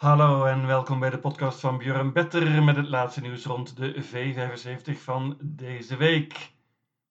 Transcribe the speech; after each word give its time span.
Hallo 0.00 0.44
en 0.44 0.66
welkom 0.66 0.98
bij 1.00 1.10
de 1.10 1.18
podcast 1.18 1.60
van 1.60 1.78
Björn 1.78 2.12
Better 2.12 2.62
met 2.62 2.76
het 2.76 2.88
laatste 2.88 3.20
nieuws 3.20 3.44
rond 3.44 3.76
de 3.76 4.04
V75 4.04 4.98
van 4.98 5.36
deze 5.40 5.96
week. 5.96 6.52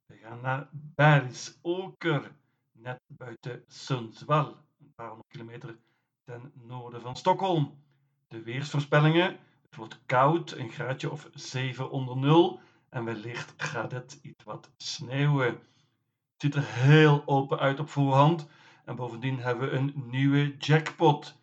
We 0.05 0.15
gaan 0.23 0.41
naar 0.41 0.67
Bergsoker, 0.71 2.31
net 2.71 2.99
buiten 3.07 3.63
Sundsvall, 3.67 4.55
een 4.79 4.93
paar 4.95 5.07
honderd 5.07 5.27
kilometer 5.27 5.77
ten 6.23 6.51
noorden 6.67 7.01
van 7.01 7.15
Stockholm. 7.15 7.83
De 8.27 8.43
weersvoorspellingen, 8.43 9.37
het 9.61 9.75
wordt 9.75 9.99
koud, 10.05 10.51
een 10.51 10.71
graadje 10.71 11.11
of 11.11 11.29
7 11.33 11.91
onder 11.91 12.17
nul 12.17 12.59
en 12.89 13.03
wellicht 13.03 13.53
gaat 13.57 13.91
het 13.91 14.19
iets 14.21 14.43
wat 14.43 14.69
sneeuwen. 14.77 15.47
Het 15.47 15.61
ziet 16.37 16.55
er 16.55 16.65
heel 16.65 17.23
open 17.25 17.59
uit 17.59 17.79
op 17.79 17.89
voorhand 17.89 18.47
en 18.85 18.95
bovendien 18.95 19.39
hebben 19.39 19.69
we 19.69 19.75
een 19.75 19.93
nieuwe 19.95 20.57
jackpot. 20.57 21.38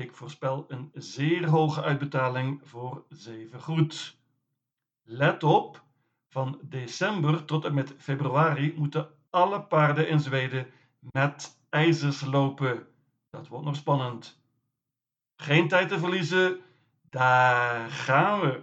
Ik 0.00 0.14
voorspel 0.14 0.64
een 0.68 0.90
zeer 0.94 1.48
hoge 1.48 1.82
uitbetaling 1.82 2.60
voor 2.64 3.04
7 3.08 3.60
goed. 3.60 4.16
Let 5.02 5.42
op, 5.42 5.84
van 6.28 6.60
december 6.62 7.44
tot 7.44 7.64
en 7.64 7.74
met 7.74 7.94
februari 7.98 8.74
moeten 8.76 9.08
alle 9.30 9.62
paarden 9.62 10.08
in 10.08 10.20
Zweden 10.20 10.66
met 11.12 11.58
ijzers 11.68 12.20
lopen. 12.20 12.86
Dat 13.30 13.48
wordt 13.48 13.64
nog 13.64 13.76
spannend. 13.76 14.42
Geen 15.36 15.68
tijd 15.68 15.88
te 15.88 15.98
verliezen, 15.98 16.60
daar 17.10 17.90
gaan 17.90 18.40
we. 18.40 18.62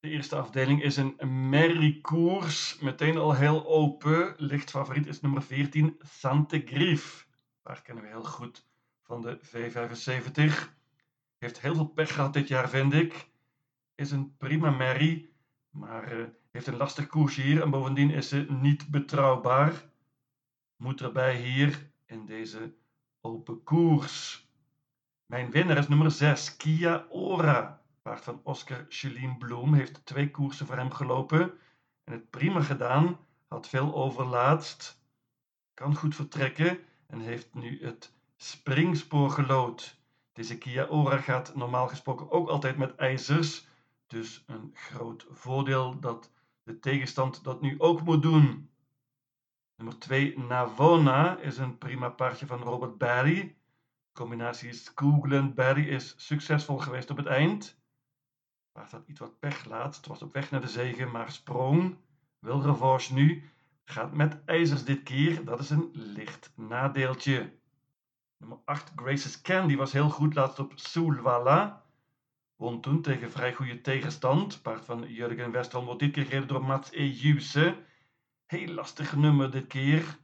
De 0.00 0.10
eerste 0.10 0.36
afdeling 0.36 0.82
is 0.82 0.96
een 0.96 1.16
merriekoers. 1.48 2.78
Meteen 2.80 3.18
al 3.18 3.34
heel 3.34 3.66
open. 3.66 4.34
Licht 4.36 4.70
favoriet 4.70 5.06
is 5.06 5.20
nummer 5.20 5.42
14, 5.42 5.96
Sante 6.00 6.62
Grief. 6.66 7.27
Waar 7.68 7.82
kennen 7.82 8.04
we 8.04 8.10
heel 8.10 8.24
goed 8.24 8.66
van 9.02 9.22
de 9.22 9.38
V75. 9.38 10.68
Heeft 11.38 11.60
heel 11.60 11.74
veel 11.74 11.86
pech 11.88 12.14
gehad 12.14 12.32
dit 12.32 12.48
jaar, 12.48 12.68
vind 12.68 12.92
ik. 12.92 13.30
Is 13.94 14.10
een 14.10 14.36
prima 14.36 14.70
merrie, 14.70 15.32
maar 15.70 16.18
uh, 16.18 16.26
heeft 16.50 16.66
een 16.66 16.76
lastig 16.76 17.06
koersje 17.06 17.42
hier. 17.42 17.62
En 17.62 17.70
bovendien 17.70 18.10
is 18.10 18.28
ze 18.28 18.46
niet 18.48 18.90
betrouwbaar. 18.90 19.90
Moet 20.76 21.00
erbij 21.00 21.36
hier 21.36 21.90
in 22.06 22.26
deze 22.26 22.74
open 23.20 23.62
koers. 23.62 24.48
Mijn 25.26 25.50
winnaar 25.50 25.78
is 25.78 25.88
nummer 25.88 26.10
6, 26.10 26.56
Kia 26.56 27.06
Ora. 27.08 27.82
Paard 28.02 28.24
van 28.24 28.40
Oscar 28.42 28.86
Chelien 28.88 29.38
Bloem 29.38 29.74
heeft 29.74 30.06
twee 30.06 30.30
koersen 30.30 30.66
voor 30.66 30.76
hem 30.76 30.90
gelopen. 30.90 31.52
En 32.04 32.12
het 32.12 32.30
prima 32.30 32.60
gedaan. 32.60 33.18
Had 33.48 33.68
veel 33.68 33.94
overlaatst. 33.94 35.02
Kan 35.74 35.96
goed 35.96 36.14
vertrekken 36.14 36.86
en 37.08 37.20
heeft 37.20 37.54
nu 37.54 37.84
het 37.84 38.12
springspoor 38.36 39.30
gelood. 39.30 40.00
Deze 40.32 40.58
Kia 40.58 40.86
Ora 40.86 41.16
gaat 41.16 41.54
normaal 41.54 41.88
gesproken 41.88 42.30
ook 42.30 42.48
altijd 42.48 42.76
met 42.76 42.94
ijzers, 42.94 43.66
dus 44.06 44.44
een 44.46 44.70
groot 44.74 45.26
voordeel 45.30 46.00
dat 46.00 46.32
de 46.62 46.78
tegenstand 46.78 47.44
dat 47.44 47.60
nu 47.60 47.80
ook 47.80 48.02
moet 48.02 48.22
doen. 48.22 48.70
Nummer 49.76 49.98
2, 49.98 50.38
Navona, 50.38 51.38
is 51.38 51.58
een 51.58 51.78
prima 51.78 52.08
paardje 52.08 52.46
van 52.46 52.62
Robert 52.62 52.98
Barry. 52.98 53.34
De 53.34 54.12
combinatie 54.12 54.72
Skoogland 54.72 55.54
Barry 55.54 55.88
is 55.88 56.14
succesvol 56.16 56.78
geweest 56.78 57.10
op 57.10 57.16
het 57.16 57.26
eind. 57.26 57.80
Paard 58.72 58.90
had 58.90 59.06
iets 59.06 59.20
wat 59.20 59.38
pech 59.38 59.64
laatst, 59.64 60.06
was 60.06 60.22
op 60.22 60.32
weg 60.32 60.50
naar 60.50 60.60
de 60.60 60.68
zegen, 60.68 61.10
maar 61.10 61.30
sprong. 61.30 61.96
Wil 62.38 62.62
revanche 62.62 63.14
nu 63.14 63.50
Gaat 63.90 64.14
met 64.14 64.44
ijzers 64.44 64.84
dit 64.84 65.02
keer. 65.02 65.44
Dat 65.44 65.60
is 65.60 65.70
een 65.70 65.90
licht 65.92 66.52
nadeeltje. 66.54 67.52
Nummer 68.36 68.58
8, 68.64 68.92
Grace's 68.96 69.40
Candy 69.40 69.76
was 69.76 69.92
heel 69.92 70.08
goed 70.08 70.34
laatst 70.34 70.58
op 70.58 70.72
Soulwalla. 70.74 71.84
Won 72.56 72.80
toen 72.80 73.02
tegen 73.02 73.30
vrij 73.30 73.54
goede 73.54 73.80
tegenstand. 73.80 74.62
Paard 74.62 74.84
van 74.84 75.12
Jurgen 75.12 75.50
Westholm 75.50 75.84
wordt 75.84 76.00
dit 76.00 76.10
keer 76.12 76.24
gereden 76.24 76.48
door 76.48 76.64
Mats 76.64 76.90
Ejuse. 76.90 77.76
Heel 78.46 78.68
lastig 78.68 79.16
nummer 79.16 79.50
dit 79.50 79.66
keer. 79.66 80.18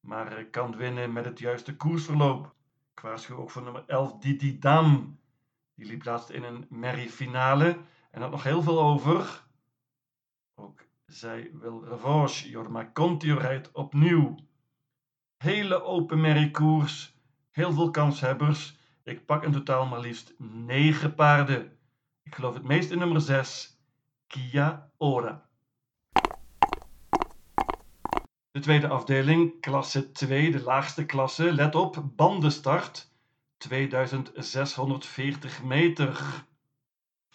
Maar 0.00 0.44
kan 0.44 0.76
winnen 0.76 1.12
met 1.12 1.24
het 1.24 1.38
juiste 1.38 1.76
koersverloop. 1.76 2.54
Ik 2.94 3.00
waarschuw 3.00 3.36
ook 3.36 3.50
voor 3.50 3.62
nummer 3.62 3.84
11, 3.86 4.18
Didi 4.18 4.58
Dam. 4.58 5.18
Die 5.74 5.86
liep 5.86 6.04
laatst 6.04 6.30
in 6.30 6.42
een 6.42 6.66
merrie 6.68 7.10
finale 7.10 7.78
en 8.10 8.20
had 8.20 8.30
nog 8.30 8.42
heel 8.42 8.62
veel 8.62 8.80
over. 8.80 9.44
Ook 10.54 10.80
zij 11.12 11.50
wil 11.52 11.84
revanche. 11.84 12.50
Jorma 12.50 12.90
Contio 12.92 13.36
rijdt 13.36 13.72
opnieuw. 13.72 14.36
Hele 15.36 15.82
open 15.82 16.20
merriekoers. 16.20 17.16
Heel 17.50 17.72
veel 17.72 17.90
kanshebbers. 17.90 18.78
Ik 19.04 19.26
pak 19.26 19.44
in 19.44 19.52
totaal 19.52 19.86
maar 19.86 20.00
liefst 20.00 20.34
9 20.38 21.14
paarden. 21.14 21.78
Ik 22.22 22.34
geloof 22.34 22.54
het 22.54 22.62
meest 22.62 22.90
in 22.90 22.98
nummer 22.98 23.20
6. 23.20 23.80
Kia 24.26 24.90
Ora. 24.96 25.50
De 28.50 28.60
tweede 28.60 28.88
afdeling, 28.88 29.60
klasse 29.60 30.12
2, 30.12 30.50
de 30.50 30.62
laagste 30.62 31.04
klasse. 31.04 31.52
Let 31.52 31.74
op, 31.74 32.04
bandenstart. 32.16 33.10
2640 33.56 35.62
meter 35.62 36.44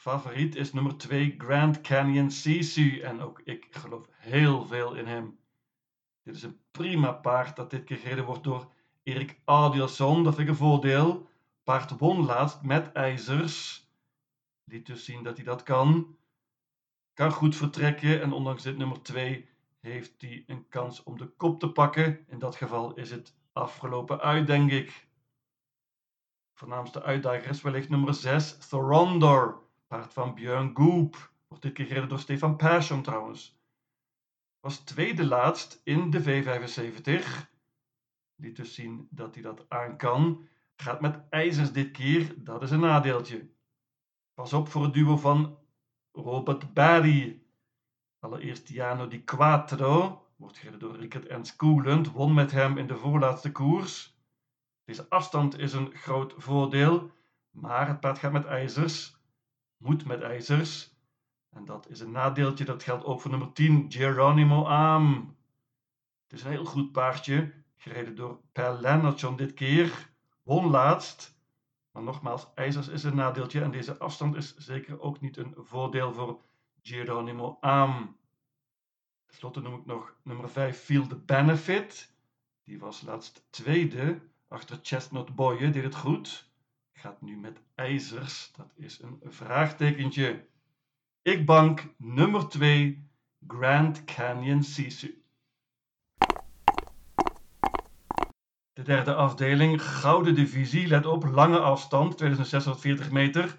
favoriet 0.07 0.55
is 0.55 0.73
nummer 0.73 0.97
2 0.97 1.35
Grand 1.37 1.81
Canyon 1.81 2.31
Sisu. 2.31 2.99
En 2.99 3.21
ook 3.21 3.41
ik 3.43 3.67
geloof 3.71 4.07
heel 4.11 4.65
veel 4.65 4.95
in 4.95 5.05
hem. 5.05 5.39
Dit 6.23 6.35
is 6.35 6.43
een 6.43 6.59
prima 6.71 7.11
paard 7.11 7.55
dat 7.55 7.69
dit 7.69 7.83
keer 7.83 7.97
gereden 7.97 8.25
wordt 8.25 8.43
door 8.43 8.71
Erik 9.03 9.39
Adielson. 9.45 10.23
Dat 10.23 10.35
vind 10.35 10.47
ik 10.47 10.53
een 10.53 10.59
voordeel. 10.59 11.29
Paard 11.63 11.97
won 11.97 12.25
laatst 12.25 12.61
met 12.61 12.91
ijzers. 12.91 13.87
Liet 14.63 14.85
dus 14.85 15.05
zien 15.05 15.23
dat 15.23 15.35
hij 15.35 15.45
dat 15.45 15.63
kan. 15.63 16.17
Kan 17.13 17.31
goed 17.31 17.55
vertrekken 17.55 18.21
en 18.21 18.31
ondanks 18.31 18.63
dit 18.63 18.77
nummer 18.77 19.01
2 19.01 19.49
heeft 19.79 20.21
hij 20.21 20.43
een 20.47 20.67
kans 20.69 21.03
om 21.03 21.17
de 21.17 21.27
kop 21.27 21.59
te 21.59 21.71
pakken. 21.71 22.25
In 22.27 22.39
dat 22.39 22.55
geval 22.55 22.93
is 22.93 23.11
het 23.11 23.35
afgelopen 23.53 24.19
uit, 24.19 24.47
denk 24.47 24.71
ik. 24.71 25.07
Voornaamste 26.53 27.03
uitdager 27.03 27.49
is 27.49 27.61
wellicht 27.61 27.89
nummer 27.89 28.13
6, 28.13 28.57
Thorondor. 28.57 29.66
Paard 29.87 30.13
van 30.13 30.33
Björn 30.33 30.71
Goop. 30.73 31.31
Wordt 31.47 31.63
dit 31.63 31.73
keer 31.73 31.85
gereden 31.85 32.09
door 32.09 32.19
Stefan 32.19 32.55
Persson 32.55 33.01
trouwens. 33.01 33.59
Was 34.59 34.77
tweede 34.77 35.25
laatst 35.25 35.81
in 35.83 36.09
de 36.09 36.21
V75. 36.23 37.25
Liet 38.35 38.55
dus 38.55 38.73
zien 38.73 39.07
dat 39.09 39.33
hij 39.33 39.43
dat 39.43 39.65
aan 39.69 39.97
kan. 39.97 40.47
Gaat 40.75 41.01
met 41.01 41.29
ijzers 41.29 41.71
dit 41.71 41.91
keer, 41.91 42.43
dat 42.43 42.61
is 42.61 42.71
een 42.71 42.79
nadeeltje. 42.79 43.49
Pas 44.33 44.53
op 44.53 44.67
voor 44.67 44.83
het 44.83 44.93
duo 44.93 45.17
van 45.17 45.57
Robert 46.11 46.73
Barry. 46.73 47.41
Allereerst 48.19 48.65
Tiano 48.65 49.07
di 49.07 49.23
Quattro. 49.23 50.25
Wordt 50.35 50.57
gereden 50.57 50.79
door 50.79 50.95
Rickert 50.95 51.25
Ernst 51.25 51.55
Koelend. 51.55 52.11
Won 52.11 52.33
met 52.33 52.51
hem 52.51 52.77
in 52.77 52.87
de 52.87 52.97
voorlaatste 52.97 53.51
koers. 53.51 54.17
Deze 54.83 55.09
afstand 55.09 55.57
is 55.57 55.73
een 55.73 55.95
groot 55.95 56.33
voordeel. 56.37 57.11
Maar 57.49 57.87
het 57.87 57.99
paard 57.99 58.19
gaat 58.19 58.31
met 58.31 58.45
ijzers 58.45 59.16
moet 59.77 60.05
met 60.05 60.21
ijzers. 60.21 60.95
En 61.49 61.65
dat 61.65 61.89
is 61.89 61.99
een 61.99 62.11
nadeeltje, 62.11 62.65
dat 62.65 62.83
geldt 62.83 63.05
ook 63.05 63.21
voor 63.21 63.31
nummer 63.31 63.53
10, 63.53 63.85
Geronimo 63.91 64.65
Am. 64.65 65.35
Het 66.23 66.39
is 66.39 66.43
een 66.43 66.51
heel 66.51 66.65
goed 66.65 66.91
paardje, 66.91 67.53
gereden 67.75 68.15
door 68.15 68.39
Per 68.51 68.81
Lennartson 68.81 69.35
dit 69.35 69.53
keer. 69.53 70.09
Won 70.43 70.69
laatst. 70.69 71.35
Maar 71.91 72.03
nogmaals, 72.03 72.47
ijzers 72.55 72.87
is 72.87 73.03
een 73.03 73.15
nadeeltje 73.15 73.61
en 73.61 73.71
deze 73.71 73.97
afstand 73.97 74.35
is 74.35 74.55
zeker 74.57 75.01
ook 75.01 75.21
niet 75.21 75.37
een 75.37 75.53
voordeel 75.57 76.13
voor 76.13 76.41
Geronimo 76.81 77.57
Am. 77.61 78.17
Ten 79.25 79.35
slotte 79.37 79.61
noem 79.61 79.73
ik 79.73 79.85
nog 79.85 80.15
nummer 80.23 80.49
5, 80.49 80.79
Feel 80.79 81.07
the 81.07 81.15
Benefit. 81.15 82.13
Die 82.63 82.79
was 82.79 83.01
laatst 83.01 83.47
tweede 83.49 84.19
achter 84.47 84.79
Chestnut 84.81 85.35
Boye, 85.35 85.69
deed 85.69 85.83
het 85.83 85.95
goed 85.95 86.46
gaat 86.97 87.21
nu 87.21 87.37
met 87.37 87.61
ijzers. 87.75 88.51
Dat 88.51 88.73
is 88.75 89.01
een 89.01 89.21
vraagtekentje. 89.25 90.45
Ik 91.21 91.45
bank 91.45 91.93
nummer 91.97 92.47
2, 92.49 93.09
Grand 93.47 94.03
Canyon 94.03 94.63
Sisu. 94.63 95.21
De 98.73 98.83
derde 98.83 99.13
afdeling, 99.13 99.81
Gouden 99.81 100.35
Divisie. 100.35 100.87
Let 100.87 101.05
op, 101.05 101.23
lange 101.23 101.59
afstand, 101.59 102.17
2640 102.17 103.11
meter. 103.11 103.57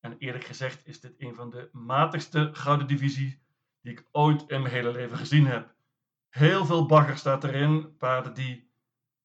En 0.00 0.16
eerlijk 0.18 0.44
gezegd 0.44 0.86
is 0.86 1.00
dit 1.00 1.14
een 1.18 1.34
van 1.34 1.50
de 1.50 1.68
matigste 1.72 2.50
Gouden 2.52 2.86
Divisie 2.86 3.40
die 3.82 3.92
ik 3.92 4.04
ooit 4.12 4.44
in 4.46 4.62
mijn 4.62 4.74
hele 4.74 4.92
leven 4.92 5.16
gezien 5.16 5.46
heb. 5.46 5.74
Heel 6.28 6.64
veel 6.64 6.86
bagger 6.86 7.16
staat 7.16 7.44
erin, 7.44 7.96
paarden 7.96 8.34
die 8.34 8.70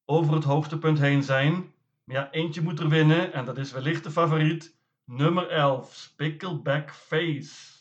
over 0.04 0.34
het 0.34 0.44
hoogtepunt 0.44 0.98
heen 0.98 1.22
zijn. 1.22 1.71
Maar 2.04 2.16
ja, 2.16 2.30
eentje 2.30 2.62
moet 2.62 2.80
er 2.80 2.88
winnen 2.88 3.32
en 3.32 3.44
dat 3.44 3.58
is 3.58 3.72
wellicht 3.72 4.04
de 4.04 4.10
favoriet. 4.10 4.76
Nummer 5.04 5.48
11, 5.48 5.94
Spickleback 5.94 6.90
Face. 6.90 7.72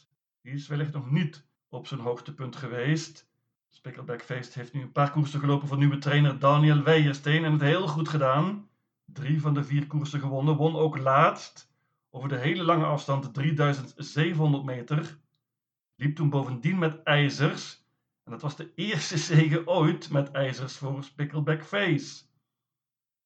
Die 0.42 0.54
is 0.54 0.68
wellicht 0.68 0.94
nog 0.94 1.12
niet 1.12 1.46
op 1.70 1.88
zijn 1.88 2.00
hoogtepunt 2.00 2.56
geweest. 2.56 3.30
Spickleback 3.70 4.22
Face 4.22 4.52
heeft 4.54 4.74
nu 4.74 4.82
een 4.82 4.92
paar 4.92 5.12
koersen 5.12 5.40
gelopen 5.40 5.68
voor 5.68 5.78
nieuwe 5.78 5.98
trainer 5.98 6.40
Daniel 6.40 6.84
Weijersteen 6.84 7.46
en 7.46 7.52
het 7.52 7.62
heel 7.62 7.88
goed 7.88 8.10
gedaan. 8.10 8.70
drie 9.06 9.42
van 9.42 9.54
de 9.54 9.64
vier 9.64 9.88
koersen 9.88 10.20
gewonnen. 10.20 10.56
Won 10.56 10.76
ook 10.76 10.98
laatst 10.98 11.72
over 12.10 12.30
de 12.30 12.38
hele 12.38 12.64
lange 12.64 12.86
afstand, 12.86 13.34
3700 13.34 14.64
meter. 14.64 15.18
Liep 15.96 16.16
toen 16.16 16.30
bovendien 16.30 16.78
met 16.78 17.04
ijzers. 17.04 17.86
En 18.24 18.32
dat 18.32 18.42
was 18.42 18.56
de 18.56 18.72
eerste 18.76 19.18
zege 19.32 19.68
ooit 19.68 20.10
met 20.10 20.32
ijzers 20.32 20.78
voor 20.78 21.04
Spickleback 21.04 21.64
Face. 21.64 22.24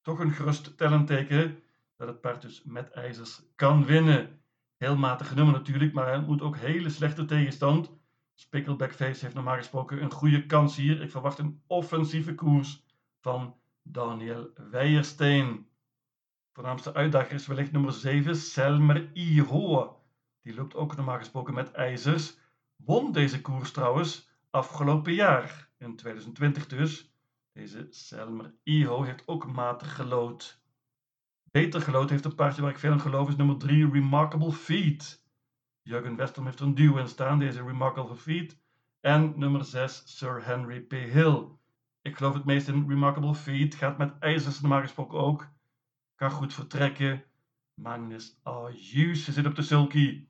Toch 0.06 0.19
een 0.19 0.31
geruststellend 0.31 1.07
teken 1.07 1.63
dat 1.96 2.07
het 2.07 2.22
paard 2.22 2.42
dus 2.42 2.63
met 2.63 2.92
ijzers 2.92 3.42
kan 3.56 3.86
winnen. 3.86 4.40
Heel 4.78 4.98
matig 4.98 5.36
nummer 5.36 5.54
natuurlijk, 5.54 5.94
maar 5.94 6.07
hij 6.07 6.19
moet 6.19 6.42
ook 6.42 6.57
hele 6.57 6.90
slechte 6.90 7.25
tegenstand. 7.25 7.92
Spickleback 8.34 8.94
Face 8.94 9.24
heeft 9.24 9.34
normaal 9.36 9.56
gesproken 9.56 10.02
een 10.02 10.12
goede 10.12 10.46
kans 10.46 10.75
hier. 10.75 11.02
Ik 11.02 11.12
verwacht 11.12 11.38
een 11.38 11.62
offensieve 11.68 12.36
koers 12.36 12.84
van 13.22 13.56
Daniel 13.81 14.50
Weijersteen. 14.72 15.68
Voornaamste 16.54 16.94
uitdager 16.94 17.34
is 17.34 17.48
wellicht 17.48 17.72
nummer 17.72 17.94
7, 17.94 18.36
Selmer 18.36 19.10
Ihoa. 19.13 19.90
Die 20.42 20.56
loopt 20.56 20.75
ook 20.75 20.96
normaal 20.96 21.18
gesproken 21.18 21.54
met 21.54 21.72
ijzers. 21.72 22.38
Won 22.75 23.12
deze 23.12 23.42
koers 23.42 23.72
trouwens 23.72 24.30
afgelopen 24.50 25.13
jaar, 25.13 25.69
in 25.78 25.96
2020 25.96 26.68
dus. 26.68 27.15
Deze 27.56 27.88
Selmer 27.90 28.54
Iho 28.63 29.04
heeft 29.04 29.28
ook 29.28 29.52
matig 29.52 29.96
gelood. 29.96 30.62
Beter 31.44 31.81
gelood 31.81 32.10
heeft 32.10 32.25
een 32.25 32.36
paardje 32.36 32.62
waar 32.62 32.72
ik 32.72 32.80
veel 32.80 32.92
aan 32.92 33.00
geloof, 33.00 33.28
is 33.28 33.36
nummer 33.36 33.57
3, 33.57 33.90
Remarkable 33.92 34.52
Feet. 34.52 35.24
Jurgen 35.81 36.16
Westrom 36.16 36.46
heeft 36.46 36.60
er 36.60 36.66
een 36.66 36.75
duo 36.75 36.98
in 36.98 37.07
staan, 37.07 37.40
deze 37.40 37.63
Remarkable 37.63 38.16
Feet. 38.16 38.60
En 39.00 39.34
nummer 39.36 39.66
6, 39.66 40.18
Sir 40.18 40.46
Henry 40.46 40.81
P. 40.81 40.92
Hill. 40.92 41.48
Ik 42.02 42.18
geloof 42.18 42.34
het 42.34 42.46
meest 42.46 42.68
in 42.68 42.88
Remarkable 42.88 43.36
Feet. 43.36 43.75
Gaat 43.75 43.98
met 43.98 44.19
ijzers 44.19 44.62
normaal 44.62 44.81
gesproken 44.81 45.19
ook. 45.19 45.48
Kan 46.16 46.31
goed 46.31 46.54
vertrekken. 46.54 47.24
Magnus 47.74 48.40
Ayuse 48.44 49.31
zit 49.31 49.46
op 49.46 49.56
de 49.56 49.62
sulky. 49.62 50.28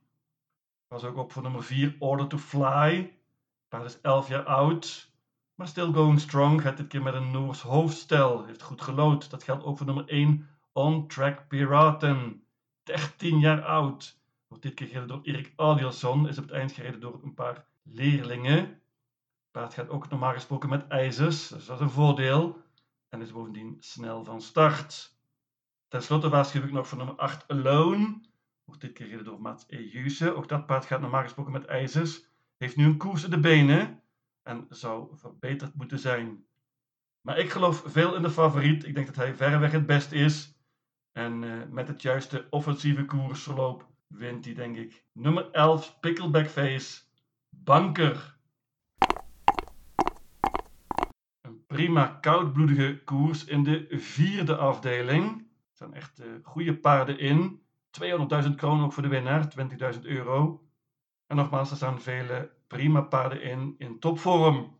Was 0.88 1.04
ook 1.04 1.18
op 1.18 1.32
voor 1.32 1.44
nummer 1.44 1.64
4, 1.64 1.96
Order 2.00 2.28
to 2.28 2.38
Fly. 2.38 3.20
Paard 3.68 3.86
is 3.86 4.02
11 4.02 4.28
jaar 4.28 4.44
oud. 4.44 5.14
Maar 5.56 5.68
still 5.68 5.92
going 5.92 6.20
strong. 6.20 6.62
Gaat 6.62 6.78
dit 6.78 6.88
keer 6.88 7.02
met 7.02 7.14
een 7.14 7.32
Noors 7.32 7.62
hoofdstel. 7.62 8.46
Heeft 8.46 8.62
goed 8.62 8.82
gelood. 8.82 9.30
Dat 9.30 9.44
geldt 9.44 9.64
ook 9.64 9.78
voor 9.78 9.86
nummer 9.86 10.08
1, 10.08 10.50
On 10.72 11.08
Track 11.08 11.48
Piraten. 11.48 12.44
13 12.84 13.40
jaar 13.40 13.64
oud. 13.64 14.20
Wordt 14.48 14.64
dit 14.64 14.74
keer 14.74 14.88
gereden 14.88 15.08
door 15.08 15.22
Erik 15.24 15.54
Adielson. 15.56 16.28
Is 16.28 16.38
op 16.38 16.44
het 16.44 16.54
eind 16.54 16.72
gereden 16.72 17.00
door 17.00 17.20
een 17.24 17.34
paar 17.34 17.66
leerlingen 17.84 18.80
paard 19.56 19.74
gaat 19.74 19.90
ook 19.90 20.10
normaal 20.10 20.34
gesproken 20.34 20.70
met 20.70 20.88
ijzers, 20.88 21.48
dus 21.48 21.66
dat 21.66 21.76
is 21.76 21.82
een 21.82 21.90
voordeel. 21.90 22.62
En 23.10 23.22
is 23.22 23.32
bovendien 23.32 23.76
snel 23.80 24.24
van 24.24 24.42
start. 24.42 25.18
Ten 25.88 26.04
slotte 26.04 26.30
waarschuw 26.30 26.64
ik 26.64 26.72
nog 26.72 26.88
voor 26.88 26.98
nummer 26.98 27.16
8 27.16 27.48
Alone. 27.48 28.22
Wordt 28.66 28.82
dit 28.82 28.94
keer 28.94 29.06
gereden 29.06 29.26
door 29.26 29.42
Mats 29.42 29.66
Ejuse. 29.68 30.36
Ook 30.36 30.48
dat 30.48 30.66
paard 30.66 30.86
gaat 30.86 31.02
normaal 31.02 31.24
gesproken 31.24 31.52
met 31.52 31.66
ijzers. 31.66 32.26
Heeft 32.58 32.76
nu 32.76 32.86
een 32.86 32.98
koers 32.98 33.24
in 33.24 33.30
de 33.30 33.40
benen. 33.40 34.02
En 34.46 34.66
zou 34.70 35.08
verbeterd 35.16 35.76
moeten 35.76 36.00
zijn. 36.00 36.46
Maar 37.22 37.38
ik 37.38 37.50
geloof 37.50 37.84
veel 37.86 38.16
in 38.16 38.22
de 38.22 38.30
favoriet. 38.30 38.86
Ik 38.86 38.96
denk 38.96 39.06
dat 39.06 39.16
hij 39.16 39.36
verreweg 39.36 39.72
het 39.72 39.86
best 39.86 40.12
is. 40.12 40.58
En 41.12 41.42
uh, 41.42 41.64
met 41.70 41.88
het 41.88 42.02
juiste 42.02 42.48
offensieve 42.50 43.06
koersverloop 43.06 43.88
wint 44.08 44.46
hij 44.46 44.54
denk 44.54 44.78
ik. 44.78 45.04
Nummer 45.12 45.52
11 45.52 46.00
Pickleback 46.00 46.48
Face. 46.48 47.02
Banker. 47.50 48.36
prima 51.68 52.06
koudbloedige 52.22 53.02
koers 53.04 53.46
in 53.46 53.64
de 53.64 53.86
vierde 53.90 54.56
afdeling. 54.56 55.38
Er 55.40 55.78
zijn 55.78 55.94
echt 55.94 56.20
uh, 56.20 56.26
goede 56.44 56.78
paarden 56.78 57.20
in. 57.20 57.62
200.000 58.46 58.56
kroon 58.56 58.84
ook 58.84 58.94
voor 58.94 59.04
de 59.04 59.10
winnaar, 59.10 59.48
20.000 59.94 60.02
euro. 60.02 60.64
En 61.28 61.36
nogmaals, 61.36 61.70
er 61.70 61.76
staan 61.76 62.02
vele 62.02 62.52
prima 62.68 63.02
paarden 63.02 63.42
in, 63.42 63.76
in 63.78 64.00
topvorm. 64.00 64.80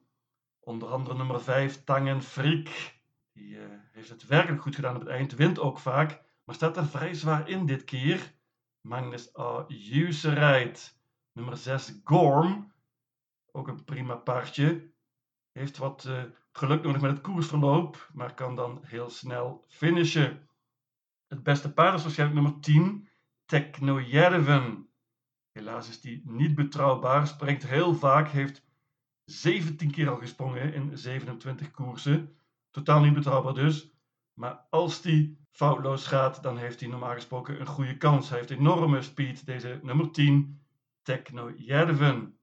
Onder 0.60 0.90
andere 0.90 1.18
nummer 1.18 1.42
5, 1.42 1.84
Tangen 1.84 2.22
Friek. 2.22 3.00
Die 3.34 3.56
uh, 3.56 3.64
heeft 3.92 4.10
het 4.10 4.28
werkelijk 4.28 4.62
goed 4.62 4.76
gedaan 4.76 4.96
op 4.96 5.02
het 5.02 5.10
eind, 5.10 5.36
wint 5.36 5.60
ook 5.60 5.80
vaak, 5.80 6.22
maar 6.44 6.56
staat 6.56 6.78
er 6.78 6.88
vrij 6.88 7.14
zwaar 7.14 7.50
in 7.50 7.66
dit 7.66 7.84
keer. 7.84 8.34
Magnus 8.82 9.38
A. 9.38 9.66
rijdt. 10.22 11.00
Nummer 11.32 11.58
6, 11.58 12.00
Gorm. 12.04 12.72
Ook 13.52 13.68
een 13.68 13.84
prima 13.84 14.16
paardje. 14.16 14.92
Heeft 15.52 15.78
wat 15.78 16.06
uh, 16.08 16.24
geluk 16.52 16.84
nodig 16.84 17.02
met 17.02 17.12
het 17.12 17.22
koersverloop, 17.22 18.10
maar 18.14 18.34
kan 18.34 18.56
dan 18.56 18.80
heel 18.84 19.10
snel 19.10 19.66
finishen. 19.68 20.48
Het 21.28 21.44
beste 21.44 21.74
paard 21.74 21.94
is 21.94 22.04
waarschijnlijk 22.04 22.42
nummer 22.42 22.62
10, 22.62 23.08
Technojärven. 23.46 24.85
Helaas 25.56 25.90
is 25.90 26.02
die 26.02 26.22
niet 26.26 26.56
betrouwbaar, 26.56 27.28
springt 27.28 27.68
heel 27.68 27.96
vaak, 27.96 28.30
heeft 28.30 28.66
17 29.26 29.92
keer 29.92 30.10
al 30.10 30.18
gesprongen 30.18 30.74
in 30.74 30.98
27 30.98 31.72
koersen. 31.72 32.36
Totaal 32.70 33.02
niet 33.02 33.14
betrouwbaar 33.14 33.54
dus. 33.54 33.92
Maar 34.34 34.66
als 34.70 35.02
die 35.02 35.38
foutloos 35.50 36.08
gaat, 36.08 36.44
dan 36.44 36.58
heeft 36.58 36.80
hij 36.80 36.90
normaal 36.90 37.14
gesproken 37.14 37.60
een 37.60 37.66
goede 37.66 37.98
kans. 37.98 38.30
Hij 38.30 38.38
heeft 38.38 38.50
enorme 38.50 39.02
speed, 39.02 39.46
deze 39.46 39.80
nummer 39.84 40.12
10, 40.12 40.62
Technojärven. 41.02 42.40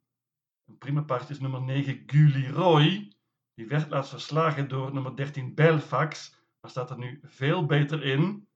Een 0.64 0.79
prima 0.79 1.03
paard 1.03 1.31
is 1.31 1.41
nummer 1.41 1.62
9, 1.62 2.03
Guli 2.06 2.49
Roy. 2.49 3.12
Die 3.55 3.67
werd 3.67 3.91
laatst 3.91 4.11
verslagen 4.11 4.69
door 4.69 4.93
nummer 4.93 5.17
13 5.17 5.55
Belfax, 5.55 6.37
maar 6.61 6.70
staat 6.70 6.91
er 6.91 6.99
nu 6.99 7.20
veel 7.23 7.67
beter 7.67 8.05
in. 8.05 8.49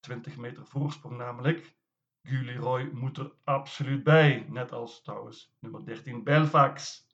20 0.00 0.36
meter 0.36 0.66
voorsprong 0.66 1.16
namelijk. 1.16 1.74
Guliroy 2.26 2.90
moet 2.92 3.18
er 3.18 3.32
absoluut 3.44 4.04
bij, 4.04 4.46
net 4.48 4.72
als 4.72 5.02
trouwens 5.02 5.56
nummer 5.60 5.84
13 5.84 6.22
Belfax. 6.22 7.06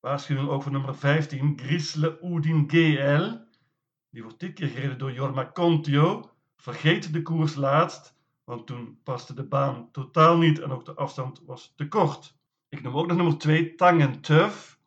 Waarschuwing 0.00 0.48
ook 0.48 0.62
voor 0.62 0.72
nummer 0.72 0.94
15 0.94 1.58
Grisle 1.58 2.20
Oudin 2.20 2.64
GL. 2.68 3.36
Die 4.10 4.22
wordt 4.22 4.40
dit 4.40 4.54
keer 4.54 4.68
gereden 4.68 4.98
door 4.98 5.12
Jorma 5.12 5.50
Contio. 5.52 6.30
Vergeet 6.56 7.12
de 7.12 7.22
koers 7.22 7.54
laatst, 7.54 8.16
want 8.44 8.66
toen 8.66 9.00
paste 9.02 9.34
de 9.34 9.44
baan 9.44 9.90
totaal 9.90 10.38
niet 10.38 10.58
en 10.60 10.70
ook 10.70 10.84
de 10.84 10.94
afstand 10.94 11.42
was 11.46 11.72
te 11.76 11.88
kort. 11.88 12.38
Ik 12.68 12.82
noem 12.82 12.96
ook 12.96 13.06
nog 13.06 13.16
nummer 13.16 13.38
2 13.38 13.74
Tangen 13.74 14.20
Tuff. 14.20 14.80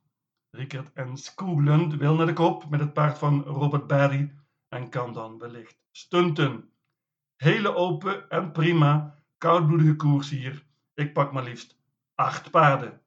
Rickert 0.50 0.94
en 0.94 1.18
Skoglund 1.18 1.96
wil 1.96 2.16
naar 2.16 2.26
de 2.26 2.34
kop 2.34 2.70
met 2.70 2.80
het 2.80 2.94
paard 2.94 3.18
van 3.18 3.44
Robert 3.44 3.88
Barry 3.88 4.34
en 4.68 4.90
kan 4.90 5.14
dan 5.14 5.38
wellicht 5.38 5.78
stunten. 5.92 6.70
Hele 7.36 7.76
open 7.76 8.30
en 8.30 8.52
prima, 8.52 9.23
koudbloedige 9.44 9.96
koers 9.96 10.30
hier. 10.30 10.66
Ik 10.94 11.14
pak 11.14 11.32
maar 11.32 11.44
liefst 11.44 11.78
acht 12.16 12.52
paarden. 12.52 13.02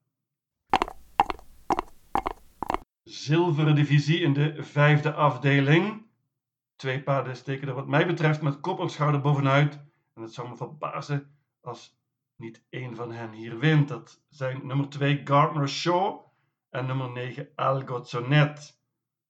Zilveren 3.02 3.74
divisie 3.74 4.20
in 4.20 4.32
de 4.32 4.62
vijfde 4.62 5.12
afdeling. 5.12 6.06
Twee 6.74 7.02
paarden 7.02 7.36
steken 7.36 7.68
er 7.68 7.74
wat 7.74 7.86
mij 7.86 8.06
betreft 8.06 8.42
met 8.42 8.60
kop 8.60 8.80
en 8.80 8.90
schouder 8.90 9.20
bovenuit. 9.20 9.80
En 10.14 10.22
het 10.22 10.32
zou 10.32 10.48
me 10.48 10.56
verbazen 10.56 11.30
als 11.60 11.98
niet 12.36 12.64
één 12.70 12.96
van 12.96 13.12
hen 13.12 13.32
hier 13.32 13.58
wint. 13.58 13.88
Dat 13.88 14.22
zijn 14.28 14.66
nummer 14.66 14.88
2 14.88 15.20
Gardner 15.24 15.68
Shaw 15.68 16.20
en 16.70 16.86
nummer 16.86 17.10
9 17.10 17.48
Algozonet. 17.54 18.80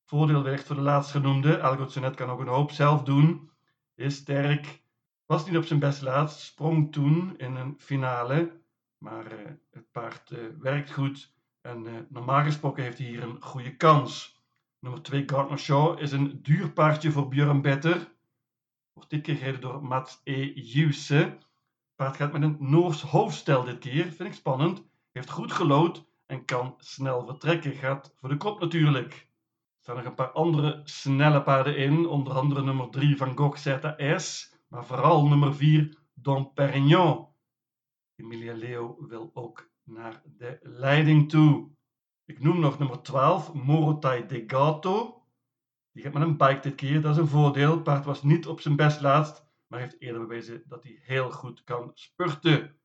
Voordeel 0.04 0.42
wellicht 0.42 0.66
voor 0.66 0.76
de 0.76 0.82
laatstgenoemde. 0.82 1.60
Algozonet 1.60 2.14
kan 2.14 2.30
ook 2.30 2.40
een 2.40 2.46
hoop 2.46 2.70
zelf 2.70 3.02
doen. 3.02 3.50
Is 3.94 4.16
sterk. 4.16 4.84
Was 5.26 5.46
niet 5.46 5.56
op 5.56 5.64
zijn 5.64 5.78
best 5.78 6.02
laatst. 6.02 6.40
Sprong 6.40 6.92
toen 6.92 7.34
in 7.36 7.54
een 7.54 7.74
finale. 7.78 8.60
Maar 8.98 9.32
uh, 9.32 9.38
het 9.70 9.90
paard 9.90 10.30
uh, 10.30 10.38
werkt 10.58 10.92
goed. 10.92 11.34
En 11.60 11.84
uh, 11.84 11.92
normaal 12.08 12.42
gesproken 12.42 12.82
heeft 12.82 12.98
hij 12.98 13.06
hier 13.06 13.22
een 13.22 13.42
goede 13.42 13.76
kans. 13.76 14.40
Nummer 14.78 15.02
2 15.02 15.22
Gardner 15.26 15.58
Shaw 15.58 16.00
is 16.00 16.12
een 16.12 16.42
duur 16.42 16.70
paardje 16.70 17.10
voor 17.10 17.28
Björn 17.28 17.62
Better. 17.62 18.14
Wordt 18.92 19.10
dit 19.10 19.22
keer 19.22 19.36
gereden 19.36 19.60
door 19.60 19.84
Mats 19.84 20.20
E. 20.24 20.52
Juse. 20.54 21.38
Paard 21.94 22.16
gaat 22.16 22.32
met 22.32 22.42
een 22.42 22.56
Noors 22.58 23.02
hoofdstel 23.02 23.64
dit 23.64 23.78
keer. 23.78 24.04
Vind 24.04 24.28
ik 24.28 24.34
spannend. 24.34 24.84
Heeft 25.12 25.30
goed 25.30 25.52
gelood 25.52 26.04
en 26.26 26.44
kan 26.44 26.74
snel 26.78 27.26
vertrekken. 27.26 27.72
Gaat 27.72 28.14
voor 28.16 28.28
de 28.28 28.36
kop 28.36 28.60
natuurlijk. 28.60 29.12
Er 29.12 29.92
staan 29.92 29.96
nog 29.96 30.04
een 30.04 30.14
paar 30.14 30.32
andere 30.32 30.80
snelle 30.84 31.42
paarden 31.42 31.76
in, 31.76 32.06
onder 32.06 32.32
andere 32.32 32.62
nummer 32.62 32.90
3 32.90 33.16
van 33.16 33.36
Gogh 33.36 33.56
ZS, 33.56 34.55
maar 34.68 34.86
vooral 34.86 35.28
nummer 35.28 35.54
4 35.54 35.98
Don 36.14 36.52
Perignon. 36.52 37.26
Emilia 38.14 38.54
Leo 38.54 39.06
wil 39.06 39.30
ook 39.34 39.70
naar 39.82 40.22
de 40.24 40.58
leiding 40.62 41.30
toe. 41.30 41.70
Ik 42.24 42.40
noem 42.40 42.60
nog 42.60 42.78
nummer 42.78 43.02
12, 43.02 43.54
Morotai 43.54 44.26
de 44.26 44.44
Gato. 44.46 45.22
Die 45.92 46.02
gaat 46.02 46.12
met 46.12 46.22
een 46.22 46.36
bike 46.36 46.60
dit 46.60 46.74
keer, 46.74 47.00
dat 47.00 47.12
is 47.12 47.20
een 47.20 47.28
voordeel. 47.28 47.82
Paard 47.82 48.04
was 48.04 48.22
niet 48.22 48.46
op 48.46 48.60
zijn 48.60 48.76
best 48.76 49.00
laatst, 49.00 49.44
maar 49.66 49.80
heeft 49.80 50.00
eerder 50.00 50.20
bewezen 50.20 50.62
dat 50.66 50.82
hij 50.82 50.98
heel 51.02 51.30
goed 51.30 51.64
kan 51.64 51.90
spurten. 51.94 52.80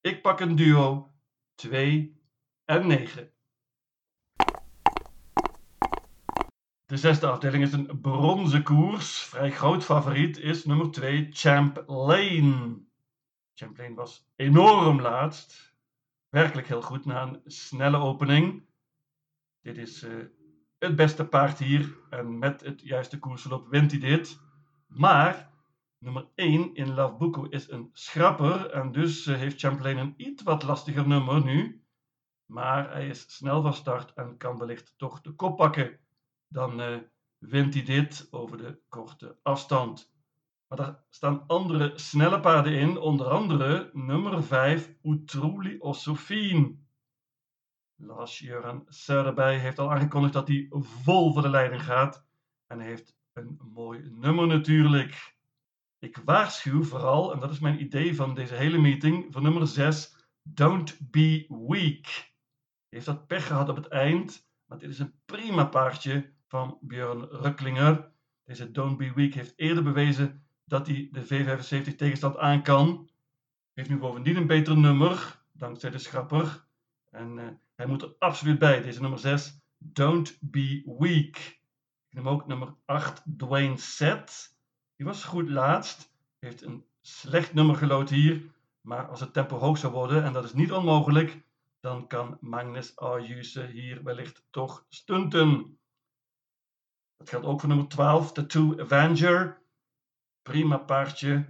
Ik 0.00 0.22
pak 0.22 0.40
een 0.40 0.56
duo 0.56 1.10
2 1.54 2.20
en 2.64 2.86
9. 2.86 3.33
De 6.86 6.96
zesde 6.96 7.26
afdeling 7.26 7.62
is 7.62 7.72
een 7.72 8.00
bronzen 8.00 8.62
koers. 8.62 9.18
Vrij 9.18 9.50
groot 9.50 9.84
favoriet 9.84 10.38
is 10.38 10.64
nummer 10.64 10.90
2 10.90 11.28
Champlain. 11.32 12.88
Champlain 13.54 13.94
was 13.94 14.30
enorm 14.36 15.00
laatst. 15.00 15.76
Werkelijk 16.28 16.66
heel 16.66 16.82
goed 16.82 17.04
na 17.04 17.22
een 17.22 17.40
snelle 17.44 17.96
opening. 17.96 18.66
Dit 19.60 19.76
is 19.76 20.02
uh, 20.02 20.24
het 20.78 20.96
beste 20.96 21.28
paard 21.28 21.58
hier. 21.58 21.96
En 22.10 22.38
met 22.38 22.60
het 22.60 22.80
juiste 22.80 23.18
koersverloop 23.18 23.68
wint 23.68 23.90
hij 23.90 24.00
dit. 24.00 24.40
Maar 24.86 25.50
nummer 25.98 26.28
1 26.34 26.74
in 26.74 26.94
Love 26.94 27.16
Buko 27.16 27.44
is 27.44 27.70
een 27.70 27.90
schrapper. 27.92 28.70
En 28.70 28.92
dus 28.92 29.26
uh, 29.26 29.36
heeft 29.36 29.60
Champlain 29.60 29.98
een 29.98 30.14
iets 30.16 30.42
wat 30.42 30.62
lastiger 30.62 31.08
nummer 31.08 31.44
nu. 31.44 31.84
Maar 32.46 32.90
hij 32.92 33.08
is 33.08 33.36
snel 33.36 33.62
van 33.62 33.74
start 33.74 34.12
en 34.12 34.36
kan 34.36 34.58
wellicht 34.58 34.94
toch 34.96 35.20
de 35.20 35.32
kop 35.32 35.56
pakken. 35.56 35.98
Dan 36.54 36.80
uh, 36.80 36.98
wint 37.38 37.74
hij 37.74 37.82
dit 37.82 38.28
over 38.30 38.58
de 38.58 38.78
korte 38.88 39.38
afstand. 39.42 40.12
Maar 40.68 40.78
daar 40.78 41.04
staan 41.08 41.46
andere 41.46 41.92
snelle 41.94 42.40
paarden 42.40 42.72
in, 42.72 42.98
onder 42.98 43.26
andere 43.26 43.90
nummer 43.92 44.42
5 44.42 44.94
Utruli 45.02 45.78
Osofien. 45.78 46.86
Lars 47.94 48.38
Jöran 48.38 48.86
Söderberg 48.88 49.60
heeft 49.60 49.78
al 49.78 49.92
aangekondigd 49.92 50.32
dat 50.32 50.48
hij 50.48 50.66
vol 50.70 51.32
voor 51.32 51.42
de 51.42 51.48
leiding 51.48 51.82
gaat. 51.82 52.26
En 52.66 52.80
heeft 52.80 53.16
een 53.32 53.60
mooi 53.74 54.10
nummer 54.10 54.46
natuurlijk. 54.46 55.36
Ik 55.98 56.16
waarschuw 56.24 56.82
vooral, 56.82 57.32
en 57.32 57.40
dat 57.40 57.50
is 57.50 57.58
mijn 57.58 57.80
idee 57.80 58.14
van 58.16 58.34
deze 58.34 58.54
hele 58.54 58.78
meeting, 58.78 59.32
voor 59.32 59.42
nummer 59.42 59.66
6, 59.66 60.16
Don't 60.42 61.10
Be 61.10 61.46
Weak. 61.48 62.06
Hij 62.06 62.24
heeft 62.88 63.06
dat 63.06 63.26
pech 63.26 63.46
gehad 63.46 63.68
op 63.68 63.76
het 63.76 63.88
eind, 63.88 64.48
maar 64.64 64.78
dit 64.78 64.90
is 64.90 64.98
een 64.98 65.14
prima 65.24 65.64
paardje 65.64 66.33
van 66.54 66.78
Björn 66.80 67.24
Rucklinger. 67.30 68.10
Deze 68.44 68.70
Don't 68.70 68.96
Be 68.96 69.12
Weak 69.14 69.32
heeft 69.32 69.52
eerder 69.56 69.82
bewezen 69.82 70.42
dat 70.64 70.86
hij 70.86 71.08
de 71.12 71.24
V75 71.24 71.96
tegenstand 71.96 72.36
aan 72.36 72.62
kan. 72.62 73.10
Heeft 73.72 73.88
nu 73.88 73.98
bovendien 73.98 74.36
een 74.36 74.46
beter 74.46 74.76
nummer, 74.76 75.42
dankzij 75.52 75.90
de 75.90 75.98
schrapper. 75.98 76.64
En 77.10 77.36
uh, 77.36 77.44
hij 77.74 77.86
moet 77.86 78.02
er 78.02 78.14
absoluut 78.18 78.58
bij, 78.58 78.82
deze 78.82 79.00
nummer 79.00 79.18
6, 79.18 79.60
Don't 79.78 80.38
Be 80.40 80.82
Weak. 80.98 81.36
Ik 82.08 82.10
neem 82.10 82.28
ook 82.28 82.46
nummer 82.46 82.74
8, 82.84 83.22
Dwayne 83.36 83.76
Set. 83.76 84.56
Die 84.96 85.06
was 85.06 85.24
goed 85.24 85.48
laatst. 85.48 86.12
Heeft 86.38 86.62
een 86.62 86.84
slecht 87.00 87.54
nummer 87.54 87.76
gelood 87.76 88.10
hier. 88.10 88.42
Maar 88.80 89.08
als 89.08 89.20
het 89.20 89.32
tempo 89.32 89.58
hoog 89.58 89.78
zou 89.78 89.92
worden, 89.92 90.24
en 90.24 90.32
dat 90.32 90.44
is 90.44 90.52
niet 90.52 90.72
onmogelijk, 90.72 91.42
dan 91.80 92.06
kan 92.06 92.36
Magnus 92.40 92.96
Ayuse 92.96 93.66
hier 93.66 94.02
wellicht 94.02 94.46
toch 94.50 94.84
stunten. 94.88 95.78
Dat 97.16 97.28
geldt 97.28 97.46
ook 97.46 97.60
voor 97.60 97.68
nummer 97.68 97.88
12, 97.88 98.32
Tattoo 98.32 98.80
Avenger. 98.80 99.62
Prima 100.42 100.78
paardje 100.78 101.46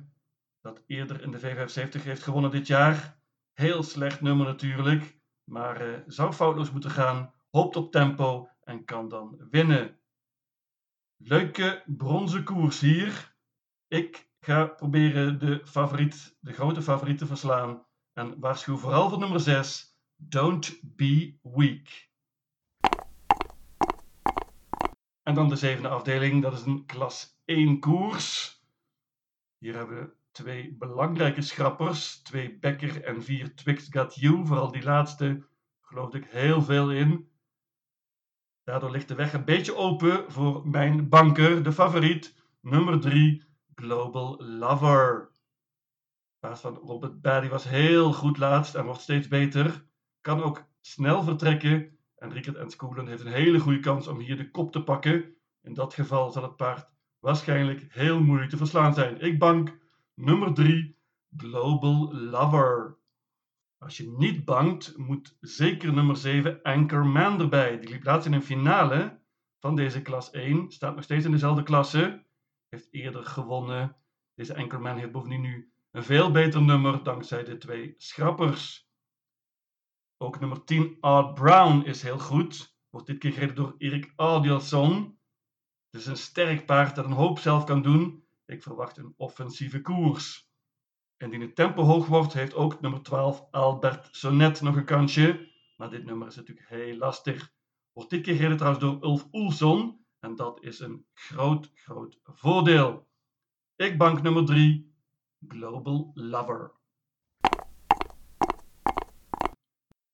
dat 0.61 0.83
eerder 0.87 1.23
in 1.23 1.31
de 1.31 1.41
V75 1.41 2.03
heeft 2.03 2.23
gewonnen 2.23 2.51
dit 2.51 2.67
jaar. 2.67 3.19
Heel 3.53 3.83
slecht 3.83 4.21
nummer 4.21 4.47
natuurlijk, 4.47 5.19
maar 5.45 5.89
uh, 5.89 5.99
zou 6.07 6.33
foutloos 6.33 6.71
moeten 6.71 6.91
gaan. 6.91 7.33
Hoopt 7.51 7.77
op 7.77 7.93
tempo 7.93 8.49
en 8.61 8.85
kan 8.85 9.09
dan 9.09 9.47
winnen. 9.51 9.99
Leuke 11.17 11.83
bronzen 11.87 12.45
koers 12.45 12.81
hier. 12.81 13.37
Ik 13.89 14.31
ga 14.41 14.67
proberen 14.67 15.39
de 15.39 15.61
favoriet, 15.65 16.37
de 16.41 16.53
grote 16.53 16.83
favoriet 16.83 17.19
te 17.19 17.27
verslaan. 17.27 17.87
En 18.13 18.41
waarschuw 18.41 18.77
vooral 18.77 19.09
voor 19.09 19.19
nummer 19.19 19.41
6. 19.41 19.99
Don't 20.17 20.81
be 20.83 21.39
weak. 21.43 22.13
En 25.25 25.35
dan 25.35 25.49
de 25.49 25.57
zevende 25.57 25.89
afdeling, 25.89 26.43
dat 26.43 26.53
is 26.53 26.65
een 26.65 26.87
klas 26.87 27.41
1 27.45 27.81
koers. 27.81 28.59
Hier 29.59 29.75
hebben 29.77 29.97
we 29.97 30.13
twee 30.31 30.77
belangrijke 30.79 31.43
schrappers, 31.43 32.23
twee 32.23 32.59
Becker 32.59 33.05
en 33.05 33.23
vier 33.23 33.55
Twix 33.55 33.87
Got 33.91 34.15
You. 34.15 34.47
Vooral 34.47 34.73
die 34.73 34.83
laatste 34.83 35.47
geloof 35.81 36.15
ik 36.15 36.25
heel 36.25 36.63
veel 36.63 36.93
in. 36.93 37.29
Daardoor 38.65 38.91
ligt 38.91 39.09
de 39.09 39.15
weg 39.15 39.33
een 39.33 39.45
beetje 39.45 39.77
open 39.77 40.33
voor 40.33 40.69
mijn 40.69 41.09
banker, 41.09 41.63
de 41.63 41.73
favoriet, 41.73 42.35
nummer 42.61 43.01
3, 43.01 43.45
Global 43.75 44.45
Lover. 44.45 45.31
Paas 46.39 46.61
van 46.61 46.77
Robert 46.77 47.21
Baddy 47.21 47.49
was 47.49 47.65
heel 47.65 48.13
goed 48.13 48.39
laatst 48.39 48.75
en 48.75 48.85
wordt 48.85 49.01
steeds 49.01 49.29
beter. 49.29 49.85
Kan 50.21 50.43
ook 50.43 50.65
snel 50.81 51.23
vertrekken 51.23 51.94
en 52.25 52.33
Rickert 52.33 52.57
en 52.57 53.07
heeft 53.07 53.25
een 53.25 53.33
hele 53.33 53.59
goede 53.59 53.81
kans 53.81 54.07
om 54.07 54.19
hier 54.19 54.37
de 54.37 54.51
kop 54.51 54.73
te 54.73 54.83
pakken. 54.83 55.35
In 55.63 55.75
dat 55.75 55.95
geval 55.95 56.31
zal 56.31 56.43
het 56.43 56.57
paard 56.57 56.89
waarschijnlijk 57.19 57.87
heel 57.89 58.21
moeilijk 58.21 58.51
te 58.51 58.57
verslaan 58.57 58.95
zijn. 58.95 59.21
Ik 59.21 59.39
bank 59.39 59.79
nummer 60.15 60.55
3, 60.55 60.99
Global 61.37 62.15
Lover. 62.15 62.99
Als 63.79 63.97
je 63.97 64.15
niet 64.17 64.45
bankt, 64.45 64.97
moet 64.97 65.37
zeker 65.41 65.93
nummer 65.93 66.17
7, 66.17 66.63
Anchorman 66.63 67.41
erbij. 67.41 67.79
Die 67.79 67.89
liep 67.89 68.05
laatst 68.05 68.27
in 68.27 68.33
een 68.33 68.43
finale 68.43 69.21
van 69.61 69.77
deze 69.77 70.03
klas 70.03 70.31
1. 70.31 70.71
Staat 70.71 70.95
nog 70.95 71.05
steeds 71.05 71.25
in 71.25 71.31
dezelfde 71.31 71.63
klasse. 71.63 72.25
Heeft 72.69 72.89
eerder 72.91 73.25
gewonnen. 73.25 73.97
Deze 74.35 74.57
Anchorman 74.57 74.99
heeft 74.99 75.13
bovendien 75.13 75.41
nu 75.41 75.73
een 75.91 76.05
veel 76.05 76.31
beter 76.31 76.63
nummer 76.63 77.03
dankzij 77.03 77.45
de 77.45 77.57
twee 77.57 77.95
schrappers. 77.97 78.84
Ook 80.25 80.41
nummer 80.41 80.65
10, 80.65 80.97
Art 81.01 81.35
Brown, 81.35 81.83
is 81.87 82.03
heel 82.03 82.19
goed. 82.19 82.77
Wordt 82.91 83.07
dit 83.07 83.19
keer 83.19 83.33
gereden 83.33 83.55
door 83.55 83.75
Erik 83.79 84.13
Adielson. 84.17 85.19
Het 85.91 86.01
is 86.01 86.07
een 86.07 86.17
sterk 86.17 86.67
paard 86.67 86.95
dat 86.95 87.05
een 87.05 87.13
hoop 87.13 87.39
zelf 87.39 87.65
kan 87.65 87.83
doen. 87.83 88.25
Ik 88.47 88.63
verwacht 88.63 88.97
een 88.97 89.15
offensieve 89.17 89.81
koers. 89.81 90.51
Indien 91.17 91.41
het 91.41 91.55
tempo 91.55 91.83
hoog 91.83 92.07
wordt, 92.07 92.33
heeft 92.33 92.55
ook 92.55 92.81
nummer 92.81 93.03
12 93.03 93.47
Albert 93.51 94.09
Sonnet 94.11 94.61
nog 94.61 94.77
een 94.77 94.85
kansje. 94.85 95.49
Maar 95.77 95.91
dit 95.91 96.05
nummer 96.05 96.27
is 96.29 96.37
natuurlijk 96.37 96.69
heel 96.69 96.97
lastig. 96.97 97.53
Wordt 97.93 98.11
dit 98.11 98.23
keer 98.23 98.37
gereden 98.37 98.57
trouwens 98.57 98.85
door 98.85 99.03
Ulf 99.03 99.29
Oelson. 99.33 100.07
En 100.21 100.37
dat 100.37 100.63
is 100.63 100.81
een 100.81 101.07
groot, 101.15 101.71
groot 101.75 102.21
voordeel. 102.23 103.09
Ik 103.77 103.99
bank 103.99 104.23
nummer 104.23 104.45
3, 104.45 104.95
Global 105.49 106.11
Lover. 106.15 106.83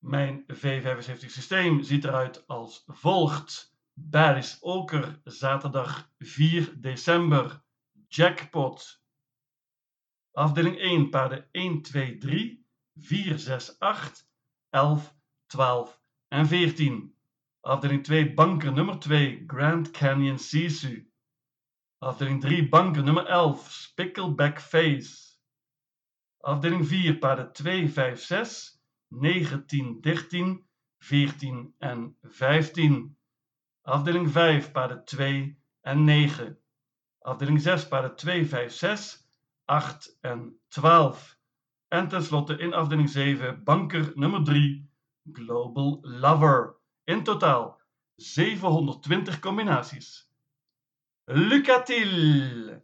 Mijn 0.01 0.45
V75 0.53 1.25
systeem 1.25 1.83
ziet 1.83 2.03
eruit 2.03 2.47
als 2.47 2.83
volgt. 2.87 3.75
Baris 3.93 4.57
Oker, 4.61 5.21
zaterdag 5.23 6.11
4 6.19 6.81
december. 6.81 7.63
Jackpot. 8.07 9.03
Afdeling 10.31 10.77
1, 10.79 11.09
paarden 11.09 11.47
1, 11.51 11.81
2, 11.81 12.17
3, 12.17 12.65
4, 12.95 13.39
6, 13.39 13.79
8, 13.79 14.29
11, 14.69 15.15
12 15.45 16.01
en 16.27 16.47
14. 16.47 17.15
Afdeling 17.59 18.03
2, 18.03 18.33
banker 18.33 18.71
nummer 18.71 18.99
2, 18.99 19.43
Grand 19.45 19.91
Canyon 19.91 20.39
Sisu. 20.39 21.11
Afdeling 21.97 22.41
3, 22.41 22.69
banker 22.69 23.03
nummer 23.03 23.25
11, 23.25 23.71
Spickleback 23.71 24.61
Face. 24.61 25.39
Afdeling 26.37 26.87
4, 26.87 27.17
paarden 27.17 27.53
2, 27.53 27.89
5, 27.89 28.21
6, 28.21 28.80
19, 29.11 30.01
13, 30.01 30.65
14 30.97 31.73
en 31.79 32.17
15. 32.21 33.15
Afdeling 33.81 34.29
5, 34.29 34.71
paarden 34.71 35.05
2 35.05 35.57
en 35.81 36.03
9. 36.03 36.57
Afdeling 37.19 37.61
6, 37.61 37.87
paarden 37.87 38.15
2, 38.15 38.45
5, 38.45 38.71
6, 38.71 39.27
8 39.65 40.17
en 40.21 40.59
12. 40.67 41.37
En 41.87 42.07
tenslotte 42.07 42.57
in 42.57 42.73
afdeling 42.73 43.09
7, 43.09 43.63
banker 43.63 44.11
nummer 44.15 44.43
3, 44.43 44.89
Global 45.31 45.99
Lover. 46.01 46.75
In 47.03 47.23
totaal 47.23 47.81
720 48.15 49.39
combinaties. 49.39 50.29
Lucatil! 51.25 52.81